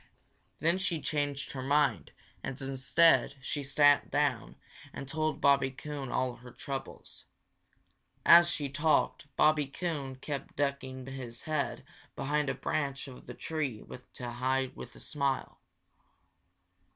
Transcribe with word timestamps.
Then 0.59 0.79
she 0.79 0.99
changed 0.99 1.51
her 1.51 1.61
mind 1.61 2.11
and 2.43 2.59
instead 2.59 3.35
she 3.39 3.61
sat 3.61 4.09
down 4.09 4.55
and 4.93 5.07
told 5.07 5.39
Bobby 5.39 5.69
Coon 5.69 6.09
all 6.11 6.37
her 6.37 6.49
troubles. 6.49 7.25
As 8.25 8.49
she 8.49 8.67
talked, 8.67 9.27
Bobby 9.35 9.67
Coon 9.67 10.15
kept 10.15 10.55
ducking 10.55 11.05
his 11.05 11.43
head 11.43 11.83
behind 12.15 12.49
a 12.49 12.55
branch 12.55 13.07
of 13.07 13.27
the 13.27 13.35
tree 13.35 13.85
to 14.13 14.31
hide 14.31 14.71
a 14.75 14.99
smile. 14.99 15.59